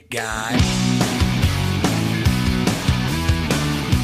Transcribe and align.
white 0.00 0.06
guy. 0.08 0.56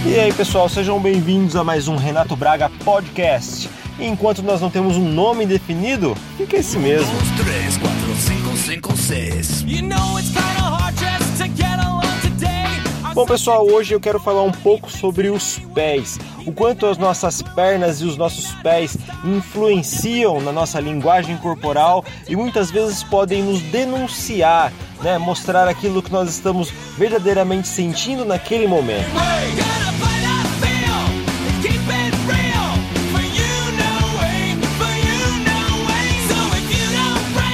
E 0.06 0.18
aí, 0.18 0.32
pessoal, 0.32 0.68
sejam 0.68 1.00
bem-vindos 1.00 1.56
a 1.56 1.64
mais 1.64 1.88
um 1.88 1.96
Renato 1.96 2.36
Braga 2.36 2.70
Podcast. 2.84 3.68
E 3.98 4.04
enquanto 4.06 4.42
nós 4.42 4.60
não 4.60 4.70
temos 4.70 4.96
um 4.96 5.08
nome 5.08 5.46
definido, 5.46 6.14
fica 6.36 6.58
esse 6.58 6.78
mesmo. 6.78 7.12
Dos 7.18 7.44
três, 7.44 7.76
quatro, 7.78 8.16
cinco, 8.16 8.56
cinco, 8.56 8.96
seis. 8.96 9.62
You 9.62 9.82
know 9.82 10.18
it's 10.18 10.28
kinda 10.28 10.62
hard 10.62 10.94
just 10.96 11.42
to 11.42 11.48
get 11.48 11.78
along 11.84 12.20
today. 12.20 13.14
Bom, 13.14 13.26
pessoal, 13.26 13.66
hoje 13.66 13.94
eu 13.94 14.00
quero 14.00 14.20
falar 14.20 14.42
um 14.42 14.52
pouco 14.52 14.90
sobre 14.90 15.30
os 15.30 15.58
pés. 15.74 16.18
O 16.46 16.52
quanto 16.52 16.86
as 16.86 16.96
nossas 16.96 17.42
pernas 17.42 18.00
e 18.00 18.04
os 18.04 18.16
nossos 18.16 18.52
pés 18.62 18.96
influenciam 19.24 20.40
na 20.40 20.52
nossa 20.52 20.78
linguagem 20.78 21.36
corporal 21.38 22.04
e 22.28 22.36
muitas 22.36 22.70
vezes 22.70 23.02
podem 23.02 23.42
nos 23.42 23.60
denunciar, 23.62 24.72
né? 25.02 25.18
mostrar 25.18 25.66
aquilo 25.66 26.00
que 26.00 26.12
nós 26.12 26.30
estamos 26.30 26.70
verdadeiramente 26.96 27.66
sentindo 27.66 28.24
naquele 28.24 28.68
momento. 28.68 29.10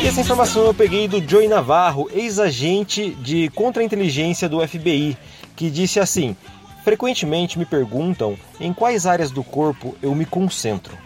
E 0.03 0.07
essa 0.07 0.21
informação 0.21 0.67
eu 0.67 0.75
peguei 0.75 1.09
do 1.09 1.27
Joey 1.27 1.49
Navarro, 1.49 2.11
ex-agente 2.13 3.11
de 3.23 3.49
contra-inteligência 3.55 4.51
do 4.51 4.61
FBI, 4.67 5.17
que 5.57 5.71
disse 5.71 5.99
assim: 5.99 6.37
Frequentemente 6.83 7.59
me 7.59 7.65
perguntam 7.65 8.37
em 8.59 8.73
quais 8.73 9.07
áreas 9.07 9.31
do 9.31 9.45
corpo 9.45 9.97
eu 10.03 10.15
me 10.15 10.27
concentro. 10.27 10.99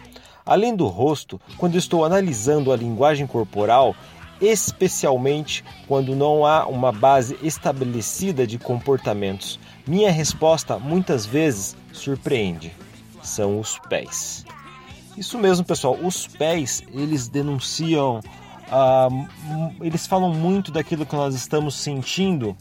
Além 0.45 0.75
do 0.75 0.87
rosto, 0.87 1.41
quando 1.59 1.77
estou 1.77 2.05
analisando 2.05 2.73
a 2.73 2.77
linguagem 2.77 3.27
corporal, 3.27 3.95
especialmente 4.41 5.63
quando 5.87 6.15
não 6.15 6.47
há 6.47 6.67
uma 6.67 6.93
base 6.93 7.39
estabelecida 7.43 8.47
de 8.47 8.59
comportamentos, 8.59 9.59
minha 9.87 10.11
resposta 10.11 10.79
muitas 10.79 11.27
vezes 11.27 11.77
surpreende. 11.93 12.73
São 13.23 13.61
os 13.61 13.79
pés. 13.89 14.47
Isso 15.17 15.39
mesmo, 15.39 15.65
pessoal. 15.65 15.99
Os 16.03 16.27
pés, 16.27 16.83
eles 16.93 17.29
denunciam, 17.29 18.21
ah, 18.71 19.09
eles 19.81 20.07
falam 20.07 20.33
muito 20.33 20.71
daquilo 20.71 21.05
que 21.05 21.17
nós 21.17 21.35
estamos 21.35 21.75
sentindo 21.75 22.57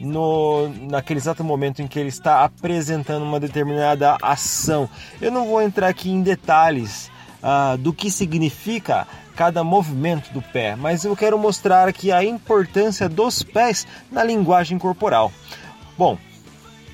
no, 0.00 0.68
naquele 0.68 1.18
exato 1.18 1.44
momento 1.44 1.82
em 1.82 1.86
que 1.86 1.98
ele 1.98 2.08
está 2.08 2.44
apresentando 2.44 3.22
uma 3.22 3.38
determinada 3.38 4.16
ação. 4.22 4.88
Eu 5.20 5.30
não 5.30 5.46
vou 5.46 5.62
entrar 5.62 5.88
aqui 5.88 6.10
em 6.10 6.22
detalhes 6.22 7.10
ah, 7.42 7.76
do 7.78 7.92
que 7.92 8.10
significa 8.10 9.06
cada 9.34 9.64
movimento 9.64 10.32
do 10.32 10.40
pé, 10.40 10.76
mas 10.76 11.04
eu 11.04 11.16
quero 11.16 11.38
mostrar 11.38 11.88
aqui 11.88 12.12
a 12.12 12.24
importância 12.24 13.08
dos 13.08 13.42
pés 13.42 13.86
na 14.10 14.22
linguagem 14.22 14.78
corporal. 14.78 15.32
Bom, 15.98 16.16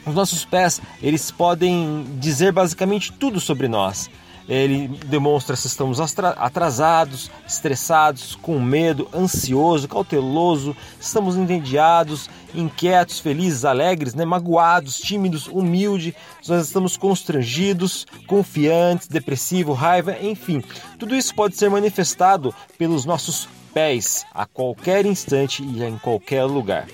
os 0.06 0.14
nossos 0.14 0.44
pés, 0.44 0.80
eles 1.02 1.30
podem 1.30 2.06
dizer 2.18 2.52
basicamente 2.52 3.12
tudo 3.12 3.38
sobre 3.40 3.68
nós. 3.68 4.10
Ele 4.50 4.88
demonstra 5.06 5.54
se 5.54 5.68
estamos 5.68 6.00
atrasados, 6.00 7.30
estressados, 7.46 8.34
com 8.34 8.58
medo, 8.58 9.08
ansioso, 9.14 9.86
cauteloso, 9.86 10.76
estamos 11.00 11.36
entediados, 11.36 12.28
inquietos, 12.52 13.20
felizes, 13.20 13.64
alegres, 13.64 14.12
né? 14.12 14.24
magoados, 14.24 14.98
tímidos, 14.98 15.46
humildes, 15.46 16.14
se 16.42 16.50
nós 16.50 16.66
estamos 16.66 16.96
constrangidos, 16.96 18.04
confiantes, 18.26 19.06
depressivo, 19.06 19.72
raiva, 19.72 20.16
enfim. 20.20 20.64
Tudo 20.98 21.14
isso 21.14 21.32
pode 21.32 21.56
ser 21.56 21.70
manifestado 21.70 22.52
pelos 22.76 23.04
nossos 23.04 23.48
pés 23.72 24.26
a 24.34 24.46
qualquer 24.46 25.06
instante 25.06 25.62
e 25.62 25.80
em 25.84 25.96
qualquer 25.96 26.42
lugar. 26.42 26.88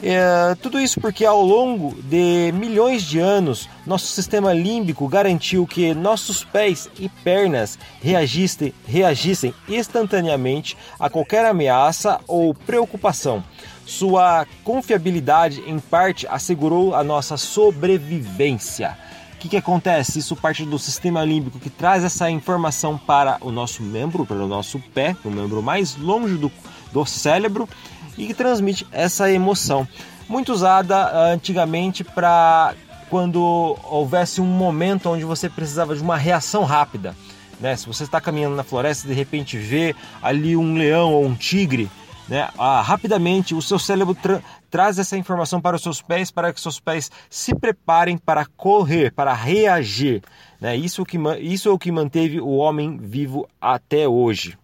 É, 0.00 0.54
tudo 0.62 0.78
isso 0.78 1.00
porque 1.00 1.24
ao 1.24 1.42
longo 1.42 2.00
de 2.02 2.52
milhões 2.52 3.02
de 3.02 3.18
anos, 3.18 3.68
nosso 3.84 4.06
sistema 4.06 4.52
límbico 4.52 5.08
garantiu 5.08 5.66
que 5.66 5.92
nossos 5.92 6.44
pés 6.44 6.88
e 6.98 7.08
pernas 7.08 7.76
reagissem, 8.00 8.72
reagissem 8.86 9.52
instantaneamente 9.68 10.76
a 11.00 11.10
qualquer 11.10 11.44
ameaça 11.44 12.20
ou 12.28 12.54
preocupação. 12.54 13.42
Sua 13.84 14.46
confiabilidade, 14.62 15.62
em 15.66 15.78
parte, 15.80 16.28
assegurou 16.28 16.94
a 16.94 17.02
nossa 17.02 17.36
sobrevivência. 17.36 18.96
O 19.34 19.40
que, 19.40 19.48
que 19.48 19.56
acontece? 19.56 20.18
Isso 20.18 20.36
parte 20.36 20.64
do 20.64 20.78
sistema 20.78 21.24
límbico 21.24 21.58
que 21.58 21.70
traz 21.70 22.04
essa 22.04 22.30
informação 22.30 22.98
para 22.98 23.38
o 23.40 23.50
nosso 23.50 23.82
membro, 23.82 24.26
para 24.26 24.36
o 24.36 24.48
nosso 24.48 24.78
pé, 24.92 25.16
o 25.24 25.30
membro 25.30 25.62
mais 25.62 25.96
longe 25.96 26.36
do, 26.36 26.50
do 26.92 27.06
cérebro, 27.06 27.68
e 28.18 28.26
que 28.26 28.34
transmite 28.34 28.86
essa 28.92 29.30
emoção. 29.30 29.86
Muito 30.28 30.52
usada 30.52 30.96
ah, 30.96 31.32
antigamente 31.32 32.04
para 32.04 32.74
quando 33.08 33.40
houvesse 33.84 34.40
um 34.40 34.46
momento 34.46 35.08
onde 35.08 35.24
você 35.24 35.48
precisava 35.48 35.96
de 35.96 36.02
uma 36.02 36.16
reação 36.16 36.64
rápida. 36.64 37.16
Né? 37.58 37.74
Se 37.74 37.86
você 37.86 38.04
está 38.04 38.20
caminhando 38.20 38.54
na 38.54 38.62
floresta 38.62 39.06
e 39.06 39.08
de 39.08 39.14
repente 39.14 39.56
vê 39.56 39.94
ali 40.22 40.56
um 40.56 40.74
leão 40.74 41.14
ou 41.14 41.24
um 41.24 41.34
tigre, 41.34 41.90
né? 42.28 42.46
Ah, 42.58 42.82
rapidamente 42.82 43.54
o 43.54 43.62
seu 43.62 43.78
cérebro 43.78 44.14
tra- 44.14 44.42
traz 44.70 44.98
essa 44.98 45.16
informação 45.16 45.62
para 45.62 45.76
os 45.76 45.82
seus 45.82 46.02
pés 46.02 46.30
para 46.30 46.52
que 46.52 46.60
seus 46.60 46.78
pés 46.78 47.10
se 47.30 47.54
preparem 47.54 48.18
para 48.18 48.44
correr, 48.44 49.10
para 49.12 49.32
reagir. 49.32 50.22
Né? 50.60 50.76
Isso, 50.76 51.06
que, 51.06 51.18
isso 51.40 51.70
é 51.70 51.72
o 51.72 51.78
que 51.78 51.90
manteve 51.90 52.38
o 52.38 52.56
homem 52.56 52.98
vivo 52.98 53.48
até 53.58 54.06
hoje. 54.06 54.58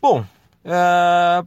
Bom, 0.00 0.24
ah, 0.64 1.44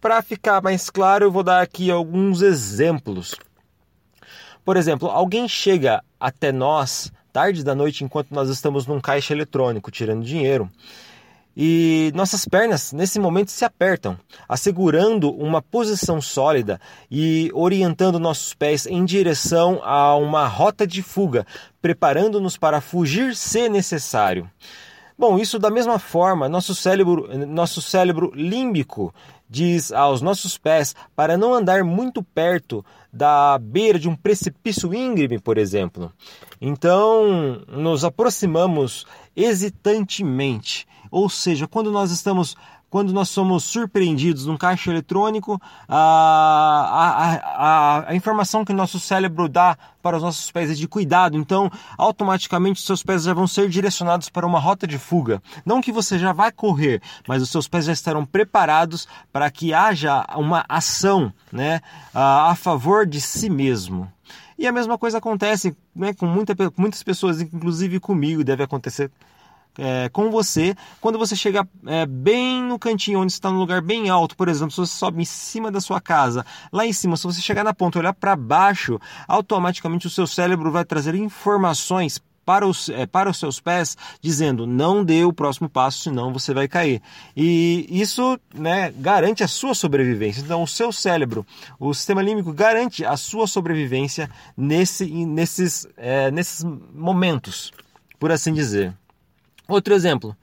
para 0.00 0.22
ficar 0.22 0.62
mais 0.62 0.88
claro, 0.88 1.26
eu 1.26 1.30
vou 1.30 1.42
dar 1.42 1.60
aqui 1.60 1.90
alguns 1.90 2.42
exemplos. 2.42 3.34
Por 4.64 4.76
exemplo, 4.76 5.08
alguém 5.08 5.48
chega 5.48 6.02
até 6.18 6.52
nós 6.52 7.12
tarde 7.32 7.62
da 7.62 7.74
noite 7.74 8.02
enquanto 8.02 8.32
nós 8.32 8.48
estamos 8.48 8.86
num 8.86 9.00
caixa 9.00 9.32
eletrônico 9.32 9.90
tirando 9.90 10.24
dinheiro 10.24 10.68
e 11.56 12.12
nossas 12.14 12.44
pernas 12.44 12.92
nesse 12.92 13.18
momento 13.18 13.50
se 13.50 13.64
apertam, 13.64 14.16
assegurando 14.48 15.30
uma 15.30 15.60
posição 15.60 16.20
sólida 16.20 16.80
e 17.10 17.50
orientando 17.52 18.18
nossos 18.18 18.54
pés 18.54 18.86
em 18.86 19.04
direção 19.04 19.80
a 19.82 20.14
uma 20.16 20.46
rota 20.46 20.86
de 20.86 21.02
fuga, 21.02 21.46
preparando-nos 21.82 22.56
para 22.56 22.80
fugir 22.80 23.34
se 23.34 23.68
necessário. 23.68 24.48
Bom, 25.20 25.38
isso 25.38 25.58
da 25.58 25.68
mesma 25.68 25.98
forma, 25.98 26.48
nosso 26.48 26.74
cérebro, 26.74 27.28
nosso 27.46 27.82
cérebro 27.82 28.32
límbico 28.34 29.12
diz 29.50 29.92
aos 29.92 30.22
nossos 30.22 30.56
pés 30.56 30.96
para 31.14 31.36
não 31.36 31.52
andar 31.52 31.84
muito 31.84 32.22
perto 32.22 32.82
da 33.12 33.58
beira 33.58 33.98
de 33.98 34.08
um 34.08 34.16
precipício 34.16 34.94
íngreme, 34.94 35.38
por 35.38 35.58
exemplo. 35.58 36.10
Então, 36.58 37.60
nos 37.68 38.02
aproximamos 38.02 39.04
hesitantemente, 39.36 40.88
ou 41.10 41.28
seja, 41.28 41.68
quando 41.68 41.92
nós 41.92 42.10
estamos 42.10 42.56
quando 42.90 43.12
nós 43.12 43.28
somos 43.28 43.62
surpreendidos 43.62 44.46
num 44.46 44.56
caixa 44.56 44.90
eletrônico, 44.90 45.60
a, 45.88 45.96
a, 45.96 47.34
a, 47.34 48.10
a 48.10 48.14
informação 48.14 48.64
que 48.64 48.72
o 48.72 48.76
nosso 48.76 48.98
cérebro 48.98 49.48
dá 49.48 49.78
para 50.02 50.16
os 50.16 50.22
nossos 50.22 50.50
pés 50.50 50.70
é 50.70 50.74
de 50.74 50.88
cuidado. 50.88 51.36
Então, 51.36 51.70
automaticamente, 51.96 52.80
os 52.80 52.86
seus 52.86 53.02
pés 53.02 53.22
já 53.22 53.32
vão 53.32 53.46
ser 53.46 53.68
direcionados 53.68 54.28
para 54.28 54.46
uma 54.46 54.58
rota 54.58 54.86
de 54.86 54.98
fuga. 54.98 55.40
Não 55.64 55.80
que 55.80 55.92
você 55.92 56.18
já 56.18 56.32
vai 56.32 56.50
correr, 56.50 57.00
mas 57.28 57.42
os 57.42 57.50
seus 57.50 57.68
pés 57.68 57.84
já 57.84 57.92
estarão 57.92 58.26
preparados 58.26 59.06
para 59.32 59.50
que 59.50 59.72
haja 59.72 60.24
uma 60.36 60.64
ação 60.68 61.32
né, 61.52 61.80
a, 62.12 62.54
favor 62.56 63.06
de 63.06 63.20
si 63.20 63.48
mesmo. 63.48 64.10
E 64.58 64.66
a 64.66 64.72
mesma 64.72 64.98
coisa 64.98 65.18
acontece 65.18 65.76
né, 65.94 66.12
com 66.12 66.26
muita, 66.26 66.54
muitas 66.76 67.02
pessoas, 67.02 67.40
inclusive 67.40 68.00
comigo, 68.00 68.44
deve 68.44 68.62
acontecer 68.62 69.10
é, 69.78 70.08
com 70.08 70.30
você 70.30 70.74
quando 71.00 71.18
você 71.18 71.36
chega 71.36 71.66
é, 71.86 72.06
bem 72.06 72.62
no 72.62 72.78
cantinho 72.78 73.20
onde 73.20 73.32
está 73.32 73.50
num 73.50 73.58
lugar 73.58 73.80
bem 73.80 74.08
alto, 74.08 74.36
por 74.36 74.48
exemplo, 74.48 74.70
se 74.70 74.78
você 74.78 74.94
sobe 74.94 75.22
em 75.22 75.24
cima 75.24 75.70
da 75.70 75.80
sua 75.80 76.00
casa, 76.00 76.44
lá 76.72 76.86
em 76.86 76.92
cima, 76.92 77.16
se 77.16 77.24
você 77.24 77.40
chegar 77.40 77.64
na 77.64 77.74
ponta 77.74 77.98
e 77.98 78.00
olhar 78.00 78.14
para 78.14 78.36
baixo, 78.36 78.98
automaticamente 79.26 80.06
o 80.06 80.10
seu 80.10 80.26
cérebro 80.26 80.70
vai 80.70 80.84
trazer 80.84 81.14
informações 81.14 82.20
para 82.50 82.66
os, 82.66 82.88
é, 82.88 83.06
para 83.06 83.30
os 83.30 83.38
seus 83.38 83.60
pés, 83.60 83.96
dizendo 84.20 84.66
não 84.66 85.04
dê 85.04 85.24
o 85.24 85.32
próximo 85.32 85.68
passo, 85.68 86.00
senão 86.00 86.32
você 86.32 86.52
vai 86.52 86.66
cair. 86.66 87.00
E 87.36 87.86
isso 87.88 88.38
né, 88.52 88.92
garante 88.96 89.44
a 89.44 89.48
sua 89.48 89.72
sobrevivência. 89.72 90.40
Então, 90.40 90.62
o 90.62 90.66
seu 90.66 90.90
cérebro, 90.90 91.46
o 91.78 91.94
sistema 91.94 92.20
límbico, 92.20 92.52
garante 92.52 93.04
a 93.04 93.16
sua 93.16 93.46
sobrevivência 93.46 94.28
nesse, 94.56 95.06
nesses, 95.06 95.86
é, 95.96 96.30
nesses 96.32 96.64
momentos, 96.92 97.72
por 98.18 98.32
assim 98.32 98.52
dizer. 98.52 98.94
Outro 99.70 99.94
exemplo. 99.94 100.36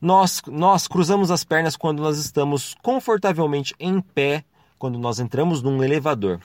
Nós, 0.00 0.42
nós 0.46 0.86
cruzamos 0.86 1.30
as 1.30 1.42
pernas 1.42 1.74
quando 1.74 2.02
nós 2.02 2.18
estamos 2.18 2.76
confortavelmente 2.82 3.74
em 3.80 4.00
pé, 4.00 4.44
quando 4.78 4.98
nós 4.98 5.18
entramos 5.18 5.62
num 5.62 5.82
elevador. 5.82 6.38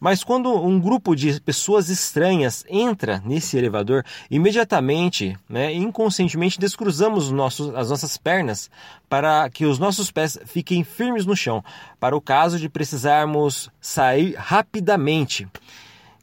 Mas 0.00 0.22
quando 0.22 0.54
um 0.54 0.78
grupo 0.80 1.16
de 1.16 1.40
pessoas 1.40 1.88
estranhas 1.88 2.64
entra 2.68 3.20
nesse 3.24 3.56
elevador, 3.56 4.04
imediatamente, 4.30 5.36
né, 5.48 5.72
inconscientemente, 5.74 6.60
descruzamos 6.60 7.26
os 7.26 7.32
nossos, 7.32 7.74
as 7.74 7.90
nossas 7.90 8.16
pernas 8.16 8.70
para 9.08 9.50
que 9.50 9.66
os 9.66 9.78
nossos 9.78 10.10
pés 10.10 10.38
fiquem 10.46 10.84
firmes 10.84 11.26
no 11.26 11.36
chão, 11.36 11.62
para 11.98 12.16
o 12.16 12.20
caso 12.20 12.58
de 12.58 12.68
precisarmos 12.68 13.68
sair 13.80 14.34
rapidamente. 14.36 15.48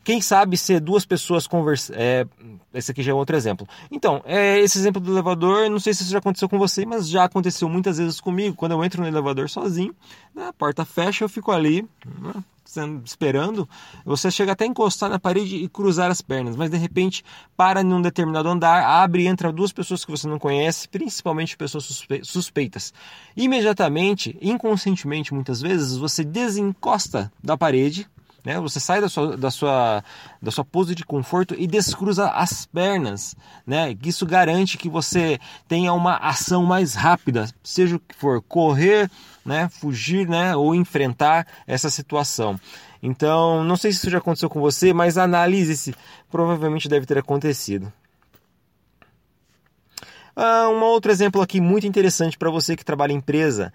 Quem 0.04 0.20
sabe 0.20 0.58
se 0.58 0.80
duas 0.80 1.06
pessoas 1.06 1.46
conversam. 1.46 1.96
É, 1.98 2.26
esse 2.74 2.92
aqui 2.92 3.04
já 3.04 3.12
é 3.12 3.16
outro 3.16 3.36
exemplo. 3.36 3.68
Então, 3.92 4.22
é, 4.26 4.60
esse 4.60 4.78
exemplo 4.78 5.00
do 5.00 5.12
elevador, 5.12 5.70
não 5.70 5.80
sei 5.80 5.94
se 5.94 6.04
isso 6.04 6.12
já 6.12 6.20
aconteceu 6.20 6.50
com 6.50 6.58
você, 6.58 6.86
mas 6.86 7.08
já 7.08 7.24
aconteceu 7.24 7.70
muitas 7.70 7.98
vezes 7.98 8.20
comigo. 8.20 8.56
Quando 8.56 8.72
eu 8.72 8.84
entro 8.84 9.02
no 9.02 9.08
elevador 9.08 9.50
sozinho, 9.50 9.94
né, 10.34 10.48
a 10.48 10.54
porta 10.54 10.84
fecha, 10.86 11.24
eu 11.24 11.30
fico 11.30 11.52
ali, 11.52 11.88
né, 12.20 12.34
esperando. 13.04 13.68
Você 14.06 14.32
chega 14.32 14.54
até 14.54 14.66
encostar 14.66 15.10
na 15.10 15.20
parede 15.20 15.58
e 15.58 15.68
cruzar 15.68 16.10
as 16.10 16.22
pernas, 16.22 16.56
mas 16.56 16.70
de 16.70 16.78
repente 16.78 17.24
para 17.58 17.84
num 17.84 18.02
determinado 18.02 18.48
andar, 18.48 18.84
abre 18.84 19.24
e 19.24 19.28
entra 19.28 19.52
duas 19.52 19.74
pessoas 19.74 20.06
que 20.06 20.12
você 20.12 20.28
não 20.28 20.40
conhece, 20.40 20.88
principalmente 20.88 21.58
pessoas 21.58 21.84
suspe- 21.84 22.24
suspeitas. 22.24 22.94
Imediatamente, 23.36 24.38
inconscientemente, 24.42 25.34
muitas 25.34 25.62
vezes, 25.62 25.98
você 25.98 26.24
desencosta 26.24 27.32
da 27.44 27.58
parede 27.58 28.10
né? 28.44 28.60
Você 28.60 28.80
sai 28.80 29.02
da 29.02 29.08
sua, 29.08 29.38
da 29.38 29.52
sua, 29.52 30.04
da 30.42 30.52
sua 30.52 30.66
pose 30.66 30.96
de 30.96 31.06
conforto 31.06 31.56
e 31.58 31.68
descruza 31.68 32.30
as 32.30 32.66
pernas. 32.66 33.36
Né? 33.66 33.96
Isso 34.04 34.26
garante 34.26 34.78
que 34.78 34.90
você 34.90 35.40
tenha 35.68 35.94
uma 35.94 36.18
ação 36.18 36.64
mais 36.64 36.96
rápida, 36.96 37.48
seja 37.64 37.96
o 37.96 38.00
que 38.00 38.16
for, 38.16 38.42
correr, 38.42 39.10
né? 39.46 39.70
fugir 39.70 40.28
né? 40.28 40.56
ou 40.56 40.74
enfrentar 40.74 41.48
essa 41.68 41.90
situação. 41.90 42.60
Então, 43.04 43.64
não 43.64 43.76
sei 43.76 43.92
se 43.92 43.98
isso 43.98 44.10
já 44.10 44.20
aconteceu 44.20 44.50
com 44.50 44.60
você, 44.60 44.94
mas 44.94 45.18
analise-se. 45.18 45.96
Provavelmente 46.30 46.88
deve 46.88 47.06
ter 47.06 47.18
acontecido. 47.18 47.92
Ah, 50.36 50.70
um 50.70 50.82
outro 50.84 51.12
exemplo 51.12 51.42
aqui 51.42 51.60
muito 51.60 51.86
interessante 51.86 52.38
para 52.38 52.50
você 52.50 52.76
que 52.76 52.86
trabalha 52.86 53.12
em 53.12 53.18
empresa. 53.18 53.74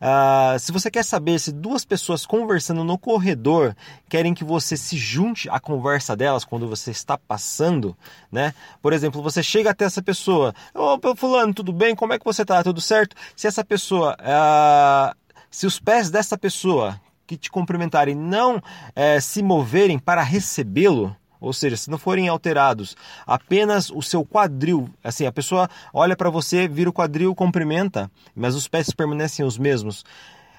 Ah, 0.00 0.56
se 0.58 0.70
você 0.70 0.90
quer 0.90 1.04
saber 1.04 1.38
se 1.40 1.50
duas 1.50 1.84
pessoas 1.84 2.24
conversando 2.24 2.84
no 2.84 2.96
corredor 2.96 3.74
querem 4.08 4.32
que 4.32 4.44
você 4.44 4.76
se 4.76 4.96
junte 4.96 5.48
à 5.50 5.58
conversa 5.58 6.16
delas 6.16 6.44
quando 6.44 6.68
você 6.68 6.90
está 6.90 7.18
passando, 7.18 7.96
né? 8.30 8.54
Por 8.80 8.92
exemplo, 8.92 9.22
você 9.22 9.42
chega 9.42 9.70
até 9.70 9.84
essa 9.84 10.02
pessoa, 10.02 10.54
ô 10.74 11.16
fulano, 11.16 11.52
tudo 11.52 11.72
bem? 11.72 11.96
Como 11.96 12.12
é 12.12 12.18
que 12.18 12.24
você 12.24 12.44
tá? 12.44 12.62
Tudo 12.62 12.80
certo? 12.80 13.16
Se 13.34 13.46
essa 13.46 13.64
pessoa, 13.64 14.16
ah, 14.20 15.14
se 15.50 15.66
os 15.66 15.80
pés 15.80 16.10
dessa 16.10 16.38
pessoa 16.38 17.00
que 17.26 17.36
te 17.36 17.50
cumprimentarem 17.50 18.14
não 18.14 18.60
eh, 18.96 19.20
se 19.20 19.42
moverem 19.42 19.98
para 19.98 20.22
recebê-lo, 20.22 21.14
ou 21.40 21.52
seja, 21.52 21.76
se 21.76 21.90
não 21.90 21.98
forem 21.98 22.28
alterados 22.28 22.96
apenas 23.26 23.90
o 23.90 24.02
seu 24.02 24.24
quadril, 24.24 24.88
assim, 25.02 25.26
a 25.26 25.32
pessoa 25.32 25.68
olha 25.92 26.16
para 26.16 26.30
você, 26.30 26.66
vira 26.68 26.90
o 26.90 26.92
quadril, 26.92 27.34
cumprimenta, 27.34 28.10
mas 28.34 28.54
os 28.54 28.68
pés 28.68 28.90
permanecem 28.90 29.44
os 29.44 29.58
mesmos. 29.58 30.04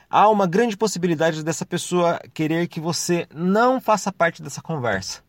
Há 0.09 0.27
uma 0.29 0.47
grande 0.47 0.75
possibilidade 0.75 1.43
dessa 1.43 1.65
pessoa 1.65 2.19
querer 2.33 2.67
que 2.67 2.79
você 2.79 3.27
não 3.33 3.79
faça 3.79 4.11
parte 4.11 4.41
dessa 4.41 4.61
conversa. 4.61 5.21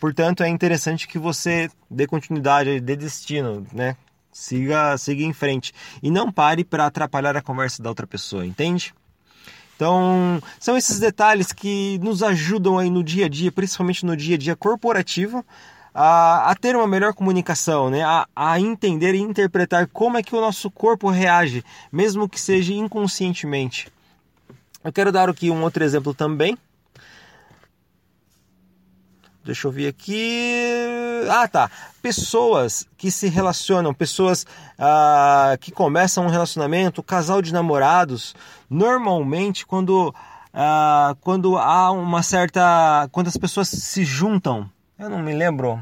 Portanto, 0.00 0.42
é 0.42 0.48
interessante 0.48 1.06
que 1.06 1.18
você 1.18 1.70
dê 1.90 2.06
continuidade, 2.06 2.80
dê 2.80 2.96
destino, 2.96 3.64
né? 3.72 3.96
Siga, 4.32 4.98
siga 4.98 5.22
em 5.22 5.32
frente 5.32 5.72
e 6.02 6.10
não 6.10 6.32
pare 6.32 6.64
para 6.64 6.86
atrapalhar 6.86 7.36
a 7.36 7.42
conversa 7.42 7.80
da 7.80 7.88
outra 7.88 8.06
pessoa, 8.06 8.44
entende? 8.44 8.92
Então, 9.76 10.40
são 10.60 10.76
esses 10.76 10.98
detalhes 10.98 11.52
que 11.52 11.98
nos 12.02 12.22
ajudam 12.22 12.78
aí 12.78 12.90
no 12.90 13.02
dia 13.02 13.26
a 13.26 13.28
dia, 13.28 13.50
principalmente 13.50 14.06
no 14.06 14.16
dia 14.16 14.36
a 14.36 14.38
dia 14.38 14.54
corporativo, 14.56 15.44
a, 15.92 16.50
a 16.50 16.54
ter 16.54 16.76
uma 16.76 16.86
melhor 16.86 17.14
comunicação, 17.14 17.90
né? 17.90 18.02
A, 18.02 18.26
a 18.34 18.60
entender 18.60 19.14
e 19.14 19.20
interpretar 19.20 19.88
como 19.88 20.16
é 20.16 20.22
que 20.22 20.34
o 20.34 20.40
nosso 20.40 20.70
corpo 20.70 21.08
reage, 21.08 21.64
mesmo 21.92 22.28
que 22.28 22.40
seja 22.40 22.72
inconscientemente. 22.72 23.88
Eu 24.82 24.92
quero 24.92 25.10
dar 25.10 25.28
aqui 25.28 25.50
um 25.50 25.62
outro 25.62 25.82
exemplo 25.82 26.12
também. 26.12 26.58
Deixa 29.44 29.66
eu 29.68 29.72
ver 29.72 29.88
aqui. 29.88 31.22
Ah, 31.30 31.46
tá. 31.46 31.70
Pessoas 32.00 32.86
que 32.96 33.10
se 33.10 33.28
relacionam, 33.28 33.92
pessoas 33.92 34.46
ah, 34.78 35.56
que 35.60 35.70
começam 35.70 36.24
um 36.24 36.30
relacionamento, 36.30 37.02
casal 37.02 37.42
de 37.42 37.52
namorados, 37.52 38.34
normalmente 38.70 39.66
quando, 39.66 40.14
ah, 40.52 41.14
quando 41.20 41.58
há 41.58 41.90
uma 41.90 42.22
certa. 42.22 43.06
Quando 43.12 43.28
as 43.28 43.36
pessoas 43.36 43.68
se 43.68 44.02
juntam, 44.02 44.70
eu 44.98 45.10
não 45.10 45.18
me 45.18 45.34
lembro, 45.34 45.78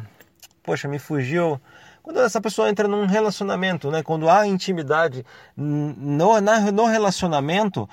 poxa, 0.64 0.88
me 0.88 0.98
fugiu. 0.98 1.60
Quando 2.02 2.18
essa 2.18 2.40
pessoa 2.40 2.68
entra 2.68 2.88
num 2.88 3.06
relacionamento, 3.06 3.88
né? 3.88 4.02
quando 4.02 4.28
há 4.28 4.44
intimidade 4.44 5.24
no, 5.56 6.40
na, 6.40 6.72
no 6.72 6.86
relacionamento, 6.86 7.88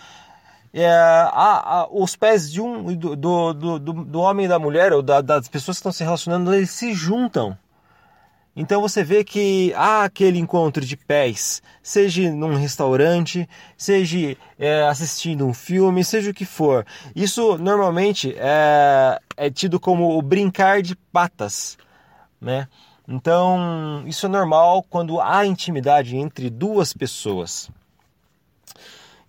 é, 0.73 0.87
a, 0.87 1.81
a, 1.81 1.87
os 1.91 2.15
pés 2.15 2.51
de 2.51 2.61
um 2.61 2.95
do, 2.95 3.15
do, 3.15 3.53
do, 3.53 3.79
do 3.79 4.19
homem 4.19 4.45
e 4.45 4.49
da 4.49 4.59
mulher 4.59 4.93
ou 4.93 5.01
da, 5.01 5.21
das 5.21 5.47
pessoas 5.47 5.77
que 5.77 5.79
estão 5.79 5.91
se 5.91 6.03
relacionando 6.03 6.53
eles 6.53 6.69
se 6.69 6.93
juntam. 6.93 7.57
Então 8.55 8.81
você 8.81 9.03
vê 9.03 9.23
que 9.23 9.73
há 9.75 10.03
aquele 10.03 10.37
encontro 10.37 10.83
de 10.85 10.97
pés 10.97 11.61
seja 11.81 12.31
num 12.31 12.55
restaurante 12.55 13.47
seja 13.77 14.35
é, 14.57 14.83
assistindo 14.83 15.45
um 15.45 15.53
filme 15.53 16.03
seja 16.03 16.31
o 16.31 16.33
que 16.33 16.45
for. 16.45 16.85
Isso 17.15 17.57
normalmente 17.57 18.35
é, 18.37 19.19
é 19.37 19.49
tido 19.49 19.79
como 19.79 20.17
o 20.17 20.21
brincar 20.21 20.81
de 20.81 20.95
patas 20.95 21.77
né? 22.39 22.67
Então 23.07 24.03
isso 24.05 24.25
é 24.25 24.29
normal 24.29 24.83
quando 24.83 25.19
há 25.19 25.45
intimidade 25.45 26.15
entre 26.15 26.49
duas 26.49 26.93
pessoas. 26.93 27.69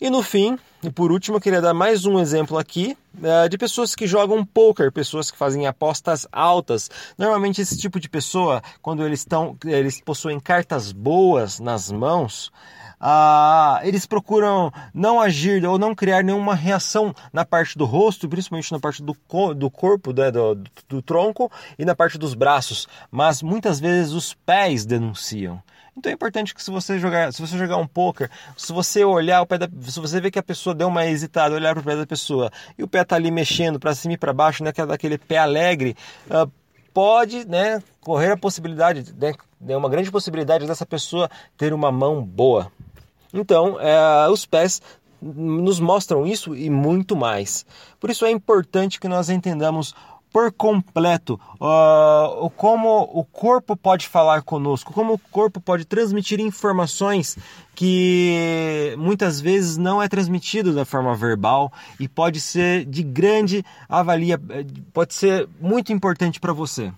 E 0.01 0.09
no 0.09 0.23
fim, 0.23 0.59
e 0.83 0.91
por 0.91 1.13
último, 1.13 1.37
eu 1.37 1.41
queria 1.41 1.61
dar 1.61 1.75
mais 1.75 2.07
um 2.07 2.19
exemplo 2.19 2.57
aqui 2.57 2.97
de 3.49 3.59
pessoas 3.59 3.95
que 3.95 4.07
jogam 4.07 4.45
poker, 4.45 4.93
pessoas 4.93 5.31
que 5.31 5.37
fazem 5.37 5.67
apostas 5.67 6.27
altas. 6.33 6.91
Normalmente 7.19 7.61
esse 7.61 7.77
tipo 7.77 7.99
de 7.99 8.09
pessoa, 8.09 8.63
quando 8.81 9.05
eles 9.05 9.21
estão, 9.21 9.57
eles 9.65 10.01
possuem 10.01 10.39
cartas 10.39 10.93
boas 10.93 11.61
nas 11.61 11.91
mãos, 11.91 12.51
uh, 13.01 13.81
eles 13.83 14.07
procuram 14.07 14.73
não 14.93 15.21
agir 15.21 15.65
ou 15.65 15.79
não 15.79 15.95
criar 15.95 16.23
nenhuma 16.23 16.55
reação 16.55 17.15
na 17.33 17.45
parte 17.45 17.77
do 17.77 17.85
rosto, 17.85 18.29
principalmente 18.29 18.73
na 18.73 18.79
parte 18.79 19.03
do, 19.03 19.15
co 19.27 19.55
do 19.55 19.71
corpo, 19.71 20.13
né, 20.13 20.31
do, 20.31 20.55
do, 20.55 20.71
do 20.89 21.03
tronco 21.03 21.51
e 21.79 21.85
na 21.85 21.95
parte 21.95 22.19
dos 22.19 22.35
braços. 22.35 22.87
Mas 23.11 23.43
muitas 23.43 23.81
vezes 23.81 24.13
os 24.13 24.35
pés 24.35 24.85
denunciam. 24.85 25.63
Então 25.97 26.11
é 26.11 26.15
importante 26.15 26.55
que 26.55 26.63
se 26.63 26.71
você 26.71 26.99
jogar, 26.99 27.33
se 27.33 27.41
você 27.43 27.59
jogar 27.59 27.77
um 27.77 27.87
poker, 27.87 28.31
se 28.57 28.73
você 28.73 29.05
olhar 29.05 29.43
o 29.43 29.47
pé 29.47 29.59
da, 29.59 29.69
se 29.83 29.99
você 29.99 30.21
ver 30.21 30.31
que 30.31 30.39
a 30.39 30.43
pessoa 30.43 30.75
deu 30.75 30.89
uma 30.89 31.05
hesitada, 31.07 31.55
olhar 31.55 31.75
para 31.75 31.83
o 31.83 31.85
pé 31.85 31.97
da 31.97 32.07
pessoa 32.07 32.51
e 32.79 32.83
o 32.83 32.89
pé 32.89 33.00
tá 33.05 33.17
ali 33.17 33.31
mexendo 33.31 33.79
para 33.79 33.95
cima 33.95 34.15
e 34.15 34.19
para 34.19 34.33
baixo, 34.33 34.63
né, 34.63 34.73
daquele 34.73 35.19
pé 35.19 35.39
alegre, 35.39 35.97
uh, 36.27 36.51
pode, 36.93 37.47
né, 37.47 37.83
correr 38.01 38.33
a 38.33 38.37
possibilidade, 38.37 39.15
né, 39.19 39.35
é 39.69 39.77
uma 39.77 39.89
grande 39.89 40.11
possibilidade 40.11 40.67
dessa 40.67 40.87
pessoa 40.87 41.31
ter 41.57 41.73
uma 41.73 41.93
mão 41.93 42.23
boa. 42.23 42.71
Então, 43.33 43.75
uh, 43.75 44.31
os 44.31 44.45
pés 44.45 44.81
nos 45.23 45.79
mostram 45.79 46.27
isso 46.27 46.55
e 46.57 46.71
muito 46.71 47.15
mais. 47.15 47.67
Por 47.99 48.11
isso 48.11 48.25
é 48.25 48.31
importante 48.31 48.99
que 48.99 49.07
nós 49.07 49.29
entendamos 49.29 49.95
por 50.33 50.53
completo 50.53 51.41
uh, 51.55 52.49
como 52.57 53.03
o 53.13 53.25
corpo 53.25 53.77
pode 53.77 54.09
falar 54.09 54.43
conosco, 54.43 54.93
como 54.93 55.15
o 55.15 55.19
corpo 55.19 55.61
pode 55.61 55.85
transmitir 55.85 56.41
informações 56.41 57.37
que 57.75 58.95
muitas 58.99 59.41
vezes 59.41 59.77
não 59.77 60.03
é 60.03 60.09
transmitido 60.09 60.75
da 60.75 60.85
forma 60.85 61.15
verbal 61.15 61.73
e 61.99 62.07
pode 62.07 62.41
ser 62.41 62.85
de 62.85 63.03
grande 63.03 63.65
avalia, 63.89 64.41
pode 64.93 65.15
ser 65.15 65.49
muito 65.61 65.93
importante 65.93 66.39
para 66.39 66.53
você. 66.53 66.93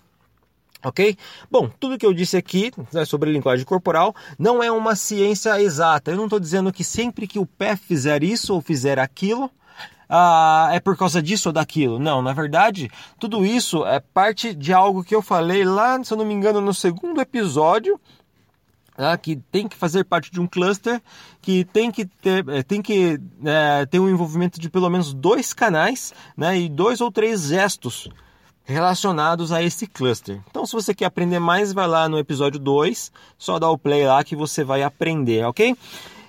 Ok? 0.85 1.17
Bom, 1.49 1.71
tudo 1.79 1.97
que 1.97 2.05
eu 2.05 2.13
disse 2.13 2.37
aqui 2.37 2.73
né, 2.93 3.05
sobre 3.05 3.31
linguagem 3.31 3.65
corporal 3.65 4.15
não 4.37 4.61
é 4.61 4.71
uma 4.71 4.97
ciência 4.97 5.61
exata. 5.63 6.11
Eu 6.11 6.17
não 6.17 6.25
estou 6.25 6.41
dizendo 6.41 6.73
que 6.73 6.83
sempre 6.83 7.29
que 7.29 7.39
o 7.39 7.47
pé 7.47 7.77
fizer 7.77 8.25
isso 8.25 8.53
ou 8.53 8.61
fizer 8.61 8.99
aquilo, 8.99 9.49
ah, 10.15 10.69
é 10.71 10.79
por 10.79 10.95
causa 10.95 11.23
disso 11.23 11.49
ou 11.49 11.55
daquilo. 11.55 11.99
Não, 11.99 12.21
na 12.21 12.35
verdade, 12.35 12.91
tudo 13.19 13.47
isso 13.47 13.87
é 13.87 13.99
parte 13.99 14.55
de 14.55 14.71
algo 14.71 15.03
que 15.03 15.15
eu 15.15 15.23
falei 15.23 15.65
lá, 15.65 16.05
se 16.05 16.13
eu 16.13 16.19
não 16.19 16.27
me 16.27 16.35
engano, 16.35 16.61
no 16.61 16.75
segundo 16.75 17.19
episódio. 17.19 17.99
Ah, 18.95 19.17
que 19.17 19.37
tem 19.51 19.67
que 19.67 19.75
fazer 19.75 20.05
parte 20.05 20.31
de 20.31 20.39
um 20.39 20.47
cluster, 20.47 21.01
que 21.41 21.65
tem 21.65 21.91
que 21.91 22.05
ter, 22.05 22.45
tem 22.65 22.83
que 22.83 23.19
é, 23.43 23.87
ter 23.87 23.99
um 23.99 24.09
envolvimento 24.11 24.61
de 24.61 24.69
pelo 24.69 24.91
menos 24.91 25.15
dois 25.15 25.55
canais 25.55 26.13
né, 26.37 26.59
e 26.59 26.69
dois 26.69 27.01
ou 27.01 27.11
três 27.11 27.45
gestos 27.45 28.11
relacionados 28.65 29.51
a 29.51 29.63
esse 29.63 29.87
cluster. 29.87 30.43
Então, 30.51 30.67
se 30.67 30.75
você 30.75 30.95
quer 30.95 31.07
aprender 31.07 31.39
mais, 31.39 31.73
vai 31.73 31.89
lá 31.89 32.07
no 32.07 32.19
episódio 32.19 32.61
2, 32.61 33.11
só 33.39 33.59
dá 33.59 33.71
o 33.71 33.79
play 33.79 34.07
lá 34.07 34.23
que 34.23 34.37
você 34.37 34.63
vai 34.63 34.83
aprender, 34.83 35.43
ok? 35.47 35.75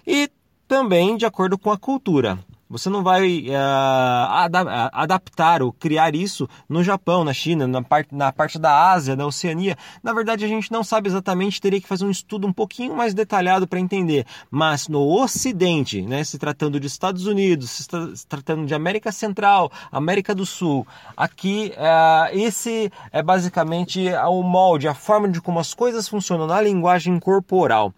E 0.07 0.31
também 0.69 1.17
de 1.17 1.25
acordo 1.25 1.57
com 1.57 1.69
a 1.69 1.77
cultura. 1.77 2.39
Você 2.73 2.89
não 2.89 3.03
vai 3.03 3.45
eh, 3.47 3.55
ada- 3.55 4.89
adaptar 4.91 5.61
ou 5.61 5.71
criar 5.71 6.15
isso 6.15 6.49
no 6.67 6.83
Japão, 6.83 7.23
na 7.23 7.31
China, 7.31 7.67
na 7.67 7.83
parte, 7.83 8.15
na 8.15 8.33
parte 8.33 8.57
da 8.57 8.91
Ásia, 8.91 9.15
da 9.15 9.27
Oceania. 9.27 9.77
Na 10.01 10.11
verdade, 10.11 10.43
a 10.43 10.47
gente 10.47 10.71
não 10.71 10.83
sabe 10.83 11.07
exatamente, 11.07 11.61
teria 11.61 11.79
que 11.79 11.87
fazer 11.87 12.03
um 12.03 12.09
estudo 12.09 12.47
um 12.47 12.51
pouquinho 12.51 12.95
mais 12.95 13.13
detalhado 13.13 13.67
para 13.67 13.79
entender. 13.79 14.25
Mas 14.49 14.87
no 14.87 15.07
Ocidente, 15.21 16.01
né, 16.01 16.23
se 16.23 16.39
tratando 16.39 16.79
de 16.79 16.87
Estados 16.87 17.27
Unidos, 17.27 17.69
se, 17.69 17.87
tra- 17.87 18.15
se 18.15 18.25
tratando 18.25 18.65
de 18.65 18.73
América 18.73 19.11
Central, 19.11 19.71
América 19.91 20.33
do 20.33 20.43
Sul, 20.45 20.87
aqui 21.15 21.71
eh, 21.77 22.31
esse 22.33 22.91
é 23.11 23.21
basicamente 23.21 24.03
o 24.27 24.41
molde, 24.41 24.87
a 24.87 24.95
forma 24.95 25.29
de 25.29 25.39
como 25.39 25.59
as 25.59 25.75
coisas 25.75 26.09
funcionam 26.09 26.47
na 26.47 26.59
linguagem 26.59 27.19
corporal. 27.19 27.93